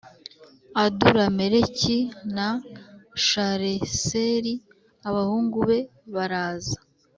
Adurameleki 0.83 1.97
na 2.35 2.49
Shareseri 3.27 4.53
abahungu 5.07 5.57
be 5.67 5.79
baraza 6.13 6.77